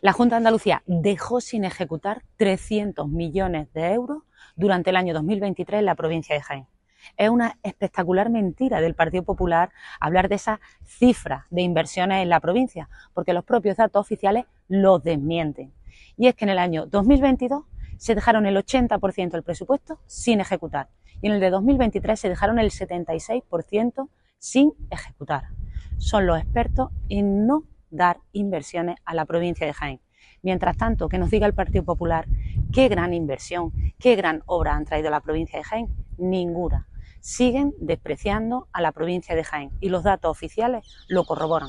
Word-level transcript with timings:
La 0.00 0.12
Junta 0.12 0.36
de 0.36 0.38
Andalucía 0.38 0.84
dejó 0.86 1.40
sin 1.40 1.64
ejecutar 1.64 2.22
300 2.36 3.08
millones 3.08 3.72
de 3.72 3.92
euros 3.92 4.22
durante 4.54 4.90
el 4.90 4.96
año 4.96 5.12
2023 5.12 5.80
en 5.80 5.86
la 5.86 5.96
provincia 5.96 6.36
de 6.36 6.40
Jaén. 6.40 6.66
Es 7.16 7.30
una 7.30 7.58
espectacular 7.64 8.30
mentira 8.30 8.80
del 8.80 8.94
Partido 8.94 9.24
Popular 9.24 9.70
hablar 9.98 10.28
de 10.28 10.36
esa 10.36 10.60
cifra 10.84 11.46
de 11.50 11.62
inversiones 11.62 12.22
en 12.22 12.28
la 12.28 12.38
provincia, 12.38 12.88
porque 13.12 13.32
los 13.32 13.44
propios 13.44 13.76
datos 13.76 14.00
oficiales 14.00 14.44
lo 14.68 15.00
desmienten. 15.00 15.72
Y 16.16 16.28
es 16.28 16.36
que 16.36 16.44
en 16.44 16.50
el 16.50 16.58
año 16.58 16.86
2022 16.86 17.64
se 17.96 18.14
dejaron 18.14 18.46
el 18.46 18.56
80% 18.56 19.30
del 19.30 19.42
presupuesto 19.42 19.98
sin 20.06 20.40
ejecutar 20.40 20.90
y 21.20 21.26
en 21.26 21.32
el 21.32 21.40
de 21.40 21.50
2023 21.50 22.20
se 22.20 22.28
dejaron 22.28 22.60
el 22.60 22.70
76% 22.70 24.08
sin 24.38 24.72
ejecutar. 24.90 25.48
Son 25.96 26.26
los 26.26 26.38
expertos 26.38 26.90
en 27.08 27.48
no 27.48 27.64
dar 27.90 28.20
inversiones 28.32 28.96
a 29.04 29.14
la 29.14 29.24
provincia 29.24 29.66
de 29.66 29.72
Jaén. 29.72 30.00
Mientras 30.42 30.76
tanto, 30.76 31.08
que 31.08 31.18
nos 31.18 31.30
diga 31.30 31.46
el 31.46 31.54
Partido 31.54 31.84
Popular 31.84 32.26
qué 32.72 32.88
gran 32.88 33.14
inversión, 33.14 33.72
qué 33.98 34.14
gran 34.14 34.42
obra 34.46 34.74
han 34.74 34.84
traído 34.84 35.08
a 35.08 35.12
la 35.12 35.20
provincia 35.20 35.58
de 35.58 35.64
Jaén, 35.64 35.88
ninguna. 36.16 36.88
Siguen 37.20 37.74
despreciando 37.80 38.68
a 38.72 38.80
la 38.80 38.92
provincia 38.92 39.34
de 39.34 39.42
Jaén 39.42 39.70
y 39.80 39.88
los 39.88 40.04
datos 40.04 40.30
oficiales 40.30 40.86
lo 41.08 41.24
corroboran. 41.24 41.66